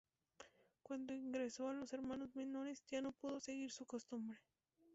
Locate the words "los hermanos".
1.75-2.35